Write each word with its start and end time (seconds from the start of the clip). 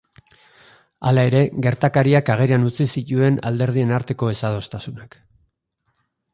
Hala 1.09 1.25
ere, 1.29 1.41
gertakariak 1.65 2.33
agerian 2.37 2.65
utzi 2.71 2.89
zituen 2.95 3.39
alderdien 3.51 3.95
arteko 4.01 4.33
ezadostasunak. 4.37 5.23